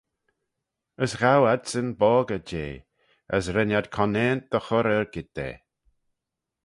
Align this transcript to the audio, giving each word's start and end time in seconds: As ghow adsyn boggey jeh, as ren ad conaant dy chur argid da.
As 1.03 1.13
ghow 1.19 1.43
adsyn 1.53 1.89
boggey 2.01 2.43
jeh, 2.49 2.75
as 3.35 3.45
ren 3.53 3.75
ad 3.77 3.87
conaant 3.95 4.43
dy 4.51 4.59
chur 4.67 4.87
argid 4.97 5.29
da. 5.35 5.49